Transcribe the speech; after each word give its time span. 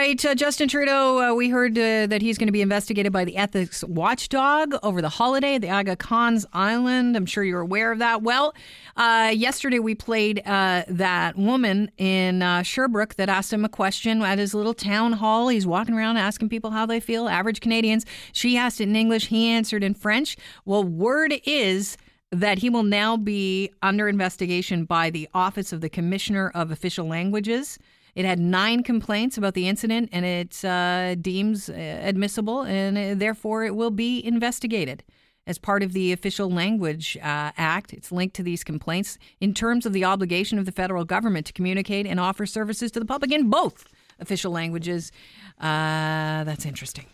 right, 0.00 0.24
uh, 0.24 0.34
Justin 0.34 0.66
Trudeau, 0.66 1.18
uh, 1.18 1.34
we 1.34 1.50
heard 1.50 1.76
uh, 1.76 2.06
that 2.06 2.22
he's 2.22 2.38
going 2.38 2.46
to 2.46 2.52
be 2.52 2.62
investigated 2.62 3.12
by 3.12 3.22
the 3.26 3.36
ethics 3.36 3.84
watchdog 3.84 4.74
over 4.82 5.02
the 5.02 5.10
holiday 5.10 5.56
at 5.56 5.60
the 5.60 5.68
Aga 5.68 5.96
Khan's 5.96 6.46
Island. 6.54 7.18
I'm 7.18 7.26
sure 7.26 7.44
you're 7.44 7.60
aware 7.60 7.92
of 7.92 7.98
that. 7.98 8.22
Well, 8.22 8.54
uh, 8.96 9.30
yesterday 9.34 9.78
we 9.78 9.94
played 9.94 10.40
uh, 10.46 10.84
that 10.88 11.36
woman 11.36 11.90
in 11.98 12.40
uh, 12.40 12.62
Sherbrooke 12.62 13.16
that 13.16 13.28
asked 13.28 13.52
him 13.52 13.62
a 13.62 13.68
question 13.68 14.22
at 14.22 14.38
his 14.38 14.54
little 14.54 14.72
town 14.72 15.12
hall. 15.12 15.48
He's 15.48 15.66
walking 15.66 15.94
around 15.94 16.16
asking 16.16 16.48
people 16.48 16.70
how 16.70 16.86
they 16.86 16.98
feel, 16.98 17.28
average 17.28 17.60
Canadians. 17.60 18.06
She 18.32 18.56
asked 18.56 18.80
it 18.80 18.84
in 18.84 18.96
English, 18.96 19.26
he 19.26 19.48
answered 19.48 19.84
in 19.84 19.92
French. 19.92 20.38
Well, 20.64 20.82
word 20.82 21.34
is 21.44 21.98
that 22.32 22.56
he 22.56 22.70
will 22.70 22.84
now 22.84 23.18
be 23.18 23.70
under 23.82 24.08
investigation 24.08 24.86
by 24.86 25.10
the 25.10 25.28
Office 25.34 25.74
of 25.74 25.82
the 25.82 25.90
Commissioner 25.90 26.50
of 26.54 26.70
Official 26.70 27.06
Languages. 27.06 27.78
It 28.14 28.24
had 28.24 28.38
nine 28.38 28.82
complaints 28.82 29.38
about 29.38 29.54
the 29.54 29.68
incident, 29.68 30.10
and 30.12 30.24
it 30.24 30.64
uh, 30.64 31.14
deems 31.14 31.68
uh, 31.68 31.72
admissible, 31.72 32.62
and 32.62 32.98
uh, 32.98 33.14
therefore 33.14 33.64
it 33.64 33.74
will 33.74 33.90
be 33.90 34.24
investigated 34.24 35.02
as 35.46 35.58
part 35.58 35.82
of 35.82 35.92
the 35.92 36.12
Official 36.12 36.50
Language 36.50 37.16
uh, 37.18 37.50
Act. 37.56 37.92
It's 37.92 38.12
linked 38.12 38.36
to 38.36 38.42
these 38.42 38.62
complaints 38.62 39.18
in 39.40 39.54
terms 39.54 39.86
of 39.86 39.92
the 39.92 40.04
obligation 40.04 40.58
of 40.58 40.66
the 40.66 40.72
federal 40.72 41.04
government 41.04 41.46
to 41.46 41.52
communicate 41.52 42.06
and 42.06 42.20
offer 42.20 42.46
services 42.46 42.90
to 42.92 43.00
the 43.00 43.06
public 43.06 43.32
in 43.32 43.50
both 43.50 43.84
official 44.20 44.52
languages. 44.52 45.10
Uh, 45.58 46.44
that's 46.44 46.66
interesting. 46.66 47.06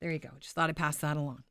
There 0.00 0.12
you 0.12 0.18
go. 0.18 0.30
Just 0.40 0.54
thought 0.54 0.70
I'd 0.70 0.76
pass 0.76 0.96
that 0.98 1.16
along. 1.16 1.42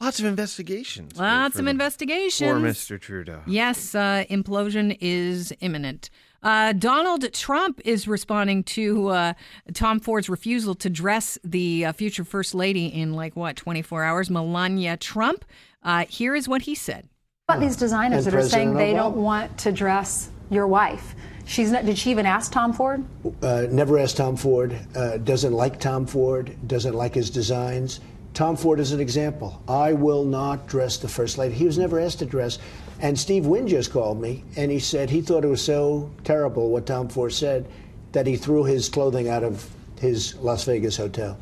Lots 0.00 0.18
of 0.18 0.26
investigations. 0.26 1.16
Lots 1.16 1.60
of 1.60 1.68
investigations. 1.68 2.50
For 2.50 2.56
Mr. 2.56 3.00
Trudeau. 3.00 3.40
Yes, 3.46 3.94
uh, 3.94 4.24
implosion 4.28 4.98
is 5.00 5.52
imminent. 5.60 6.10
Uh, 6.42 6.72
Donald 6.72 7.32
Trump 7.32 7.80
is 7.84 8.08
responding 8.08 8.64
to 8.64 9.08
uh, 9.08 9.32
Tom 9.74 10.00
Ford's 10.00 10.28
refusal 10.28 10.74
to 10.76 10.90
dress 10.90 11.38
the 11.44 11.86
uh, 11.86 11.92
future 11.92 12.24
First 12.24 12.54
Lady 12.54 12.86
in 12.86 13.14
like 13.14 13.36
what, 13.36 13.56
24 13.56 14.02
hours? 14.02 14.30
Melania 14.30 14.96
Trump. 14.96 15.44
Uh, 15.82 16.04
here 16.08 16.34
is 16.34 16.48
what 16.48 16.62
he 16.62 16.74
said. 16.74 17.08
What 17.46 17.56
about 17.56 17.66
these 17.66 17.76
designers 17.76 18.26
And 18.26 18.34
that 18.34 18.38
are 18.38 18.48
saying 18.48 18.74
they 18.74 18.92
Obama. 18.92 18.96
don't 18.96 19.16
want 19.16 19.58
to 19.58 19.72
dress 19.72 20.30
your 20.50 20.66
wife? 20.66 21.14
She's 21.44 21.72
not. 21.72 21.84
Did 21.84 21.98
she 21.98 22.10
even 22.10 22.24
ask 22.24 22.52
Tom 22.52 22.72
Ford? 22.72 23.04
Uh, 23.42 23.66
never 23.70 23.98
asked 23.98 24.16
Tom 24.16 24.36
Ford. 24.36 24.78
Uh, 24.94 25.18
doesn't 25.18 25.52
like 25.52 25.80
Tom 25.80 26.06
Ford. 26.06 26.56
Doesn't 26.68 26.94
like 26.94 27.14
his 27.14 27.30
designs. 27.30 28.00
Tom 28.32 28.56
Ford 28.56 28.80
is 28.80 28.92
an 28.92 29.00
example. 29.00 29.60
I 29.68 29.92
will 29.92 30.24
not 30.24 30.66
dress 30.66 30.96
the 30.96 31.08
first 31.08 31.36
lady. 31.38 31.54
He 31.54 31.66
was 31.66 31.78
never 31.78 31.98
asked 32.00 32.20
to 32.20 32.26
dress. 32.26 32.58
And 33.02 33.18
Steve 33.18 33.46
Wynn 33.46 33.66
just 33.68 33.92
called 33.92 34.20
me, 34.20 34.44
and 34.56 34.70
he 34.70 34.78
said 34.78 35.10
he 35.10 35.20
thought 35.20 35.44
it 35.44 35.48
was 35.48 35.60
so 35.62 36.10
terrible 36.24 36.70
what 36.70 36.86
Tom 36.86 37.08
Ford 37.08 37.32
said 37.32 37.68
that 38.12 38.26
he 38.26 38.36
threw 38.36 38.64
his 38.64 38.88
clothing 38.88 39.28
out 39.28 39.42
of 39.42 39.68
his 40.00 40.36
Las 40.36 40.64
Vegas 40.64 40.96
hotel. 40.96 41.36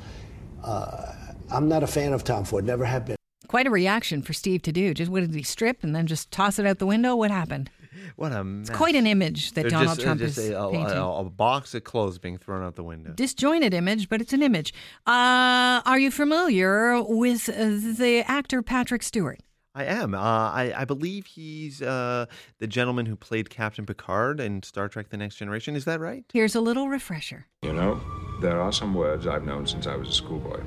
Uh, 0.65 1.13
I'm 1.53 1.69
not 1.69 1.83
a 1.83 1.87
fan 1.87 2.13
of 2.15 2.25
Tom 2.25 2.45
Ford. 2.45 2.65
Never 2.65 2.85
have 2.87 3.05
been. 3.07 3.17
Quite 3.47 3.67
a 3.67 3.71
reaction 3.71 4.23
for 4.23 4.33
Steve 4.33 4.63
to 4.63 4.73
do. 4.73 4.95
Just 4.95 5.11
what 5.11 5.21
did 5.21 5.35
he 5.35 5.43
strip 5.43 5.83
and 5.83 5.95
then 5.95 6.07
just 6.07 6.31
toss 6.31 6.59
it 6.59 6.67
out 6.67 6.79
the 6.79 6.87
window? 6.87 7.15
What 7.17 7.31
happened? 7.31 7.71
What 8.17 8.33
a 8.33 8.45
mess. 8.45 8.69
It's 8.69 8.77
quite 8.77 8.95
an 8.95 9.07
image 9.07 9.53
that 9.53 9.63
They're 9.63 9.71
Donald 9.71 9.89
just, 9.89 10.01
uh, 10.01 10.05
Trump 10.05 10.21
just 10.21 10.39
is 10.39 10.51
a, 10.51 10.57
a- 10.57 10.71
painting. 10.71 10.97
a- 10.97 11.11
a 11.13 11.25
box 11.25 11.75
of 11.75 11.83
clothes 11.85 12.19
being 12.19 12.39
thrown 12.39 12.63
out 12.63 12.77
the 12.77 12.85
window. 12.85 13.13
Disjointed 13.13 13.75
image, 13.75 14.09
but 14.09 14.21
it's 14.21 14.33
an 14.33 14.43
image. 14.43 14.73
Uh, 15.07 15.83
are 15.85 15.99
you 15.99 16.11
familiar 16.11 17.03
with 17.03 17.49
uh, 17.49 17.53
the 18.01 18.23
actor 18.27 18.63
Patrick 18.63 19.03
Stewart? 19.03 19.41
I 19.75 19.85
am. 19.85 20.15
Uh, 20.15 20.19
I, 20.19 20.73
I 20.79 20.85
believe 20.85 21.27
he's 21.27 21.81
uh, 21.81 22.27
the 22.59 22.67
gentleman 22.67 23.07
who 23.07 23.15
played 23.15 23.51
Captain 23.51 23.87
Picard 23.87 24.41
in 24.41 24.65
Star 24.65 24.89
Trek 24.89 25.11
The 25.11 25.17
Next 25.17 25.37
Generation. 25.37 25.77
Is 25.77 25.85
that 25.85 26.01
right? 26.01 26.25
Here's 26.33 26.57
a 26.57 26.61
little 26.61 26.89
refresher. 26.89 27.47
You 27.63 27.73
know, 27.73 28.01
there 28.41 28.61
are 28.61 28.73
some 28.73 28.95
words 28.95 29.29
I've 29.29 29.45
known 29.45 29.67
since 29.67 29.87
I 29.87 29.95
was 29.95 30.09
a 30.09 30.13
schoolboy. 30.13 30.61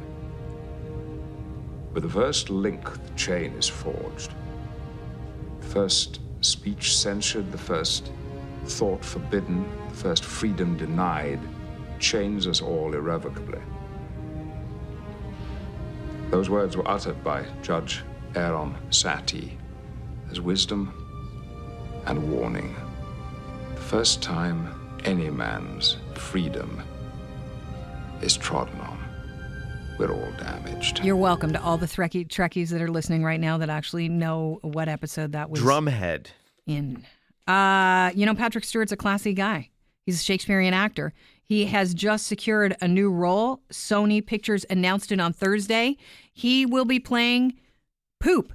With 1.91 2.03
the 2.03 2.09
first 2.09 2.49
link, 2.49 2.91
the 2.91 3.13
chain 3.15 3.51
is 3.53 3.67
forged. 3.67 4.31
The 5.59 5.67
first 5.67 6.21
speech 6.39 6.97
censured, 6.97 7.51
the 7.51 7.57
first 7.57 8.09
thought 8.65 9.03
forbidden, 9.03 9.69
the 9.89 9.95
first 9.95 10.23
freedom 10.23 10.77
denied, 10.77 11.41
chains 11.99 12.47
us 12.47 12.61
all 12.61 12.93
irrevocably. 12.93 13.61
Those 16.29 16.49
words 16.49 16.77
were 16.77 16.87
uttered 16.87 17.21
by 17.21 17.45
Judge 17.61 18.01
Aaron 18.35 18.75
Satie 18.89 19.51
as 20.31 20.41
wisdom 20.41 20.93
and 22.05 22.31
warning. 22.31 22.75
The 23.75 23.81
first 23.81 24.21
time 24.21 24.99
any 25.05 25.29
man's 25.29 25.97
freedom 26.15 26.81
is 28.21 28.35
trodden 28.35 28.79
on, 28.81 28.97
we're 29.99 30.11
all 30.11 30.31
damaged. 30.39 31.03
You're 31.03 31.15
welcome 31.15 31.53
to 31.53 31.61
all 31.61 31.77
the 31.77 31.85
Trekkie, 31.85 32.27
Trekkies 32.27 32.69
that 32.69 32.81
are 32.81 32.89
listening 32.89 33.23
right 33.23 33.39
now 33.39 33.57
that 33.59 33.69
actually 33.69 34.09
know 34.09 34.59
what 34.61 34.87
episode 34.87 35.33
that 35.33 35.49
was 35.49 35.61
Drumhead. 35.61 36.27
in. 36.65 37.05
Uh, 37.47 38.11
you 38.15 38.25
know, 38.25 38.33
Patrick 38.33 38.63
Stewart's 38.63 38.91
a 38.91 38.97
classy 38.97 39.33
guy. 39.33 39.69
He's 40.05 40.19
a 40.19 40.23
Shakespearean 40.23 40.73
actor. 40.73 41.13
He 41.43 41.65
has 41.65 41.93
just 41.93 42.25
secured 42.27 42.75
a 42.81 42.87
new 42.87 43.11
role. 43.11 43.61
Sony 43.71 44.25
Pictures 44.25 44.65
announced 44.69 45.11
it 45.11 45.19
on 45.19 45.33
Thursday. 45.33 45.97
He 46.33 46.65
will 46.65 46.85
be 46.85 46.99
playing 46.99 47.53
Poop 48.23 48.53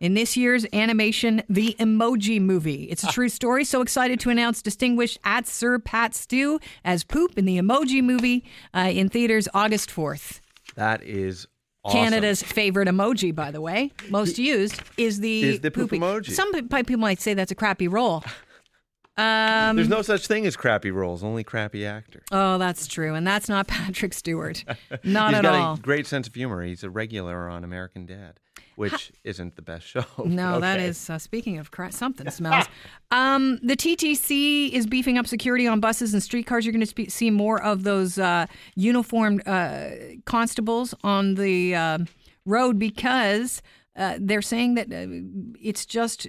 in 0.00 0.14
this 0.14 0.36
year's 0.36 0.66
animation, 0.72 1.42
The 1.48 1.74
Emoji 1.78 2.40
Movie. 2.40 2.84
It's 2.84 3.02
a 3.04 3.08
true 3.08 3.28
story. 3.28 3.64
So 3.64 3.80
excited 3.82 4.20
to 4.20 4.30
announce 4.30 4.62
distinguished 4.62 5.18
at 5.24 5.46
Sir 5.46 5.78
Pat 5.78 6.14
Stew 6.14 6.58
as 6.84 7.02
Poop 7.04 7.36
in 7.38 7.44
The 7.46 7.58
Emoji 7.58 8.02
Movie 8.02 8.44
uh, 8.74 8.90
in 8.92 9.08
theaters 9.08 9.48
August 9.54 9.90
4th. 9.90 10.40
That 10.76 11.02
is 11.02 11.46
awesome. 11.84 11.98
Canada's 12.00 12.42
favorite 12.42 12.88
emoji, 12.88 13.34
by 13.34 13.50
the 13.50 13.60
way, 13.60 13.90
most 14.08 14.38
used 14.38 14.80
is 14.96 15.20
the 15.20 15.42
Is 15.42 15.60
the 15.60 15.70
poop 15.70 15.90
poopy. 15.90 15.98
emoji. 16.00 16.30
Some 16.32 16.52
people 16.52 16.96
might 16.98 17.20
say 17.20 17.34
that's 17.34 17.52
a 17.52 17.54
crappy 17.56 17.88
role. 17.88 18.22
Um, 19.16 19.76
There's 19.76 19.88
no 19.88 20.00
such 20.02 20.26
thing 20.26 20.46
as 20.46 20.56
crappy 20.56 20.90
roles, 20.90 21.22
only 21.22 21.44
crappy 21.44 21.84
actors. 21.84 22.24
oh, 22.32 22.56
that's 22.56 22.86
true, 22.86 23.14
and 23.14 23.26
that's 23.26 23.48
not 23.50 23.66
Patrick 23.66 24.14
Stewart, 24.14 24.64
not 25.04 25.30
He's 25.30 25.38
at 25.38 25.42
got 25.42 25.54
all. 25.54 25.74
a 25.74 25.78
great 25.78 26.06
sense 26.06 26.26
of 26.26 26.34
humor. 26.34 26.62
He's 26.62 26.82
a 26.84 26.88
regular 26.90 27.48
on 27.50 27.62
American 27.64 28.06
Dad, 28.06 28.40
which 28.80 29.12
isn't 29.24 29.56
the 29.56 29.62
best 29.62 29.86
show. 29.92 30.04
No, 30.24 30.58
that 30.60 30.78
Okay. 30.78 30.88
is 30.88 31.10
uh, 31.10 31.18
speaking 31.18 31.58
of 31.58 31.70
cra- 31.70 31.92
something 31.92 32.30
smells. 32.30 32.66
um, 33.10 33.58
the 33.62 33.76
TTC 33.76 34.70
is 34.72 34.86
beefing 34.86 35.18
up 35.18 35.26
security 35.26 35.66
on 35.66 35.80
buses 35.80 36.14
and 36.14 36.22
streetcars. 36.22 36.64
You're 36.64 36.72
going 36.72 36.80
to 36.80 36.86
spe- 36.86 37.10
see 37.10 37.30
more 37.30 37.62
of 37.62 37.82
those 37.84 38.18
uh, 38.18 38.46
uniformed 38.76 39.46
uh, 39.46 39.90
constables 40.24 40.94
on 41.04 41.34
the 41.34 41.74
uh, 41.74 41.98
road 42.46 42.78
because 42.78 43.60
uh, 43.96 44.16
they're 44.18 44.42
saying 44.42 44.74
that 44.76 44.86
uh, 44.92 45.06
it's 45.60 45.84
just 45.84 46.26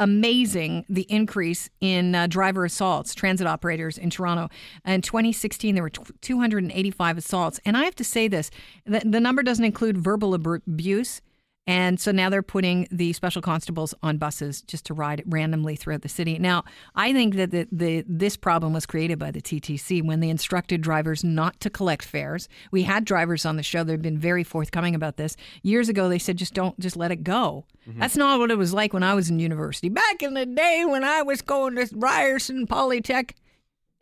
amazing 0.00 0.84
the 0.88 1.06
increase 1.10 1.68
in 1.80 2.14
uh, 2.14 2.26
driver 2.28 2.64
assaults, 2.64 3.14
transit 3.14 3.46
operators 3.46 3.98
in 3.98 4.10
Toronto. 4.10 4.48
In 4.84 5.02
2016, 5.02 5.74
there 5.74 5.82
were 5.82 5.90
tw 5.90 6.12
285 6.20 7.18
assaults. 7.18 7.58
And 7.64 7.76
I 7.76 7.84
have 7.84 7.96
to 7.96 8.04
say 8.04 8.28
this 8.28 8.50
the, 8.86 9.00
the 9.04 9.20
number 9.20 9.42
doesn't 9.42 9.64
include 9.64 9.98
verbal 9.98 10.34
ab- 10.34 10.62
abuse. 10.66 11.20
And 11.68 12.00
so 12.00 12.12
now 12.12 12.30
they're 12.30 12.42
putting 12.42 12.88
the 12.90 13.12
special 13.12 13.42
constables 13.42 13.92
on 14.02 14.16
buses 14.16 14.62
just 14.62 14.86
to 14.86 14.94
ride 14.94 15.22
randomly 15.26 15.76
throughout 15.76 16.00
the 16.00 16.08
city. 16.08 16.38
Now, 16.38 16.64
I 16.94 17.12
think 17.12 17.34
that 17.34 17.50
the, 17.50 17.68
the, 17.70 18.04
this 18.08 18.38
problem 18.38 18.72
was 18.72 18.86
created 18.86 19.18
by 19.18 19.30
the 19.30 19.42
TTC 19.42 20.02
when 20.02 20.20
they 20.20 20.30
instructed 20.30 20.80
drivers 20.80 21.22
not 21.22 21.60
to 21.60 21.68
collect 21.68 22.06
fares. 22.06 22.48
We 22.70 22.84
had 22.84 23.04
drivers 23.04 23.44
on 23.44 23.56
the 23.56 23.62
show 23.62 23.84
that 23.84 23.92
have 23.92 24.00
been 24.00 24.18
very 24.18 24.44
forthcoming 24.44 24.94
about 24.94 25.18
this. 25.18 25.36
Years 25.62 25.90
ago, 25.90 26.08
they 26.08 26.18
said 26.18 26.38
just 26.38 26.54
don't, 26.54 26.78
just 26.80 26.96
let 26.96 27.12
it 27.12 27.22
go. 27.22 27.66
Mm-hmm. 27.86 28.00
That's 28.00 28.16
not 28.16 28.38
what 28.38 28.50
it 28.50 28.56
was 28.56 28.72
like 28.72 28.94
when 28.94 29.02
I 29.02 29.12
was 29.12 29.28
in 29.28 29.38
university. 29.38 29.90
Back 29.90 30.22
in 30.22 30.32
the 30.32 30.46
day 30.46 30.86
when 30.88 31.04
I 31.04 31.20
was 31.20 31.42
going 31.42 31.76
to 31.76 31.86
Ryerson 31.92 32.66
Polytech, 32.66 33.32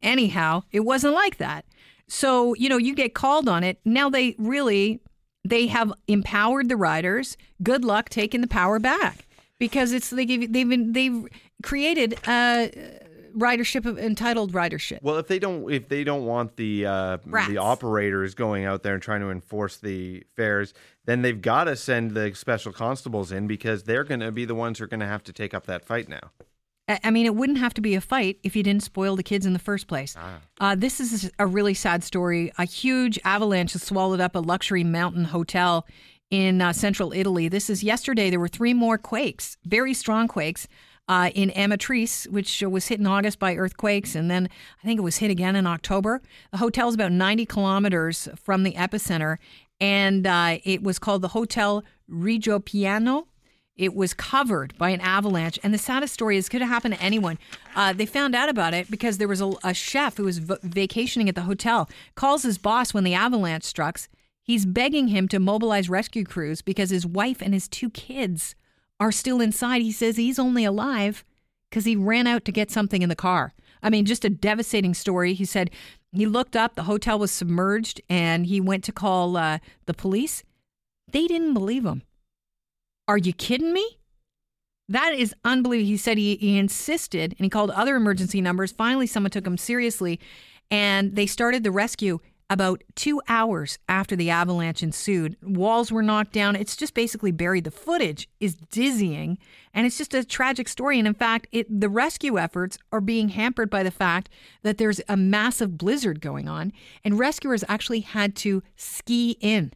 anyhow, 0.02 0.62
it 0.70 0.80
wasn't 0.80 1.14
like 1.14 1.38
that. 1.38 1.64
So, 2.06 2.54
you 2.54 2.68
know, 2.68 2.76
you 2.76 2.94
get 2.94 3.14
called 3.14 3.48
on 3.48 3.64
it. 3.64 3.80
Now 3.84 4.08
they 4.08 4.36
really 4.38 5.00
they 5.48 5.66
have 5.68 5.92
empowered 6.08 6.68
the 6.68 6.76
riders. 6.76 7.36
Good 7.62 7.84
luck 7.84 8.08
taking 8.08 8.40
the 8.40 8.46
power 8.46 8.78
back 8.78 9.26
because 9.58 9.92
it's 9.92 10.10
they 10.10 10.24
give 10.24 10.52
they've 10.52 10.68
been 10.68 10.92
they've 10.92 11.26
created 11.62 12.18
uh 12.26 12.68
ridership 13.36 13.84
of 13.84 13.98
entitled 13.98 14.52
ridership. 14.52 15.02
Well, 15.02 15.18
if 15.18 15.28
they 15.28 15.38
don't, 15.38 15.70
if 15.70 15.88
they 15.88 16.04
don't 16.04 16.24
want 16.24 16.56
the 16.56 16.86
uh, 16.86 17.18
the 17.48 17.58
operators 17.58 18.34
going 18.34 18.64
out 18.64 18.82
there 18.82 18.94
and 18.94 19.02
trying 19.02 19.20
to 19.20 19.30
enforce 19.30 19.76
the 19.76 20.24
fares, 20.34 20.72
then 21.04 21.22
they've 21.22 21.40
got 21.40 21.64
to 21.64 21.76
send 21.76 22.12
the 22.12 22.34
special 22.34 22.72
constables 22.72 23.30
in 23.30 23.46
because 23.46 23.84
they're 23.84 24.04
going 24.04 24.20
to 24.20 24.32
be 24.32 24.44
the 24.44 24.54
ones 24.54 24.78
who 24.78 24.84
are 24.84 24.88
going 24.88 25.00
to 25.00 25.06
have 25.06 25.22
to 25.24 25.32
take 25.32 25.54
up 25.54 25.66
that 25.66 25.84
fight 25.84 26.08
now. 26.08 26.30
I 26.88 26.98
I 27.04 27.10
mean, 27.10 27.26
it 27.26 27.34
wouldn't 27.34 27.58
have 27.58 27.74
to 27.74 27.80
be 27.80 27.94
a 27.94 28.00
fight 28.00 28.38
if 28.42 28.54
you 28.56 28.62
didn't 28.62 28.82
spoil 28.82 29.16
the 29.16 29.22
kids 29.22 29.46
in 29.46 29.52
the 29.52 29.58
first 29.58 29.86
place. 29.86 30.16
Uh, 30.60 30.74
this 30.74 31.00
is 31.00 31.30
a 31.38 31.46
really 31.46 31.74
sad 31.74 32.04
story. 32.04 32.52
A 32.58 32.64
huge 32.64 33.18
avalanche 33.24 33.72
has 33.72 33.82
swallowed 33.82 34.20
up 34.20 34.34
a 34.36 34.40
luxury 34.40 34.84
mountain 34.84 35.24
hotel 35.24 35.86
in 36.30 36.60
uh, 36.60 36.72
central 36.72 37.12
Italy. 37.12 37.48
This 37.48 37.70
is 37.70 37.82
yesterday. 37.82 38.30
There 38.30 38.40
were 38.40 38.48
three 38.48 38.74
more 38.74 38.98
quakes, 38.98 39.56
very 39.64 39.94
strong 39.94 40.28
quakes. 40.28 40.66
uh, 41.08 41.30
in 41.34 41.50
Amatrice, 41.50 42.28
which 42.28 42.62
was 42.62 42.88
hit 42.88 42.98
in 42.98 43.06
August 43.06 43.38
by 43.38 43.54
earthquakes, 43.54 44.14
and 44.16 44.28
then 44.30 44.48
I 44.82 44.86
think 44.86 44.98
it 44.98 45.02
was 45.02 45.18
hit 45.18 45.30
again 45.30 45.54
in 45.54 45.66
October. 45.66 46.20
The 46.50 46.58
hotel 46.58 46.88
is 46.88 46.94
about 46.96 47.12
90 47.12 47.46
kilometers 47.46 48.28
from 48.42 48.64
the 48.64 48.72
epicenter, 48.72 49.36
and 49.80 50.26
uh, 50.26 50.58
it 50.64 50.82
was 50.82 50.98
called 50.98 51.22
the 51.22 51.28
Hotel 51.28 51.84
Rigopiano. 52.10 53.26
It 53.76 53.94
was 53.94 54.14
covered 54.14 54.76
by 54.78 54.90
an 54.90 55.00
avalanche, 55.02 55.58
and 55.62 55.74
the 55.74 55.78
saddest 55.78 56.14
story 56.14 56.38
is 56.38 56.48
could 56.48 56.62
have 56.62 56.70
happened 56.70 56.94
to 56.94 57.02
anyone. 57.02 57.38
Uh, 57.74 57.92
they 57.92 58.06
found 58.06 58.34
out 58.34 58.48
about 58.48 58.72
it 58.72 58.90
because 58.90 59.18
there 59.18 59.28
was 59.28 59.42
a, 59.42 59.52
a 59.62 59.74
chef 59.74 60.16
who 60.16 60.24
was 60.24 60.38
v- 60.38 60.56
vacationing 60.62 61.28
at 61.28 61.34
the 61.34 61.42
hotel. 61.42 61.88
Calls 62.14 62.42
his 62.42 62.56
boss 62.56 62.94
when 62.94 63.04
the 63.04 63.12
avalanche 63.14 63.64
strikes. 63.64 64.08
He's 64.42 64.64
begging 64.64 65.08
him 65.08 65.28
to 65.28 65.38
mobilize 65.38 65.90
rescue 65.90 66.24
crews 66.24 66.62
because 66.62 66.88
his 66.88 67.04
wife 67.04 67.42
and 67.42 67.52
his 67.52 67.68
two 67.68 67.90
kids 67.90 68.54
are 68.98 69.12
still 69.12 69.40
inside. 69.40 69.82
He 69.82 69.92
says 69.92 70.16
he's 70.16 70.38
only 70.38 70.64
alive 70.64 71.24
because 71.68 71.84
he 71.84 71.96
ran 71.96 72.26
out 72.26 72.44
to 72.46 72.52
get 72.52 72.70
something 72.70 73.02
in 73.02 73.08
the 73.08 73.16
car. 73.16 73.52
I 73.82 73.90
mean, 73.90 74.06
just 74.06 74.24
a 74.24 74.30
devastating 74.30 74.94
story. 74.94 75.34
He 75.34 75.44
said 75.44 75.70
he 76.12 76.24
looked 76.26 76.56
up, 76.56 76.76
the 76.76 76.84
hotel 76.84 77.18
was 77.18 77.30
submerged, 77.30 78.00
and 78.08 78.46
he 78.46 78.60
went 78.60 78.84
to 78.84 78.92
call 78.92 79.36
uh, 79.36 79.58
the 79.84 79.92
police. 79.92 80.44
They 81.10 81.26
didn't 81.26 81.52
believe 81.52 81.84
him. 81.84 82.02
Are 83.08 83.18
you 83.18 83.32
kidding 83.32 83.72
me? 83.72 83.98
That 84.88 85.14
is 85.14 85.34
unbelievable. 85.44 85.88
He 85.88 85.96
said 85.96 86.18
he, 86.18 86.36
he 86.36 86.58
insisted 86.58 87.34
and 87.38 87.44
he 87.44 87.50
called 87.50 87.70
other 87.70 87.96
emergency 87.96 88.40
numbers. 88.40 88.72
Finally, 88.72 89.06
someone 89.08 89.30
took 89.30 89.46
him 89.46 89.56
seriously 89.56 90.20
and 90.70 91.14
they 91.16 91.26
started 91.26 91.64
the 91.64 91.70
rescue 91.70 92.18
about 92.48 92.82
two 92.94 93.20
hours 93.28 93.78
after 93.88 94.14
the 94.14 94.30
avalanche 94.30 94.82
ensued. 94.82 95.36
Walls 95.42 95.90
were 95.90 96.02
knocked 96.02 96.32
down. 96.32 96.54
It's 96.54 96.76
just 96.76 96.94
basically 96.94 97.32
buried. 97.32 97.64
The 97.64 97.72
footage 97.72 98.28
is 98.38 98.54
dizzying 98.54 99.38
and 99.74 99.86
it's 99.86 99.98
just 99.98 100.14
a 100.14 100.24
tragic 100.24 100.68
story. 100.68 100.98
And 100.98 101.08
in 101.08 101.14
fact, 101.14 101.48
it, 101.50 101.80
the 101.80 101.88
rescue 101.88 102.38
efforts 102.38 102.78
are 102.92 103.00
being 103.00 103.30
hampered 103.30 103.68
by 103.68 103.82
the 103.82 103.90
fact 103.90 104.28
that 104.62 104.78
there's 104.78 105.00
a 105.08 105.16
massive 105.16 105.76
blizzard 105.76 106.20
going 106.20 106.48
on 106.48 106.72
and 107.04 107.18
rescuers 107.18 107.64
actually 107.68 108.00
had 108.00 108.36
to 108.36 108.62
ski 108.76 109.36
in 109.40 109.72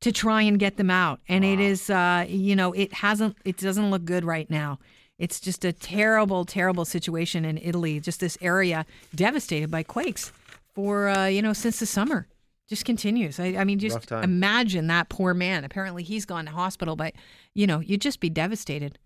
to 0.00 0.12
try 0.12 0.42
and 0.42 0.58
get 0.58 0.76
them 0.76 0.90
out. 0.90 1.20
And 1.28 1.44
wow. 1.44 1.50
it 1.50 1.60
is, 1.60 1.90
uh, 1.90 2.26
you 2.28 2.56
know, 2.56 2.72
it 2.72 2.92
hasn't, 2.92 3.36
it 3.44 3.58
doesn't 3.58 3.90
look 3.90 4.04
good 4.04 4.24
right 4.24 4.48
now. 4.50 4.78
It's 5.18 5.38
just 5.38 5.64
a 5.66 5.72
terrible, 5.72 6.46
terrible 6.46 6.86
situation 6.86 7.44
in 7.44 7.58
Italy. 7.58 8.00
Just 8.00 8.20
this 8.20 8.38
area 8.40 8.86
devastated 9.14 9.70
by 9.70 9.82
quakes 9.82 10.32
for, 10.74 11.08
uh, 11.08 11.26
you 11.26 11.42
know, 11.42 11.52
since 11.52 11.78
the 11.78 11.86
summer. 11.86 12.26
Just 12.68 12.84
continues. 12.84 13.40
I, 13.40 13.56
I 13.56 13.64
mean, 13.64 13.80
just 13.80 14.12
imagine 14.12 14.86
that 14.86 15.08
poor 15.08 15.34
man. 15.34 15.64
Apparently, 15.64 16.04
he's 16.04 16.24
gone 16.24 16.44
to 16.44 16.52
hospital, 16.52 16.94
but 16.94 17.14
you 17.52 17.66
know, 17.66 17.80
you'd 17.80 18.00
just 18.00 18.20
be 18.20 18.30
devastated. 18.30 18.96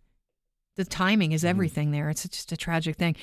The 0.76 0.85
timing 0.85 1.32
is 1.32 1.41
mm-hmm. 1.41 1.49
everything 1.49 1.88
mm. 1.88 1.93
there. 1.93 2.11
It's 2.11 2.29
just 2.29 2.52
a 2.52 2.58
tragic 2.58 2.96
thing. 2.96 3.17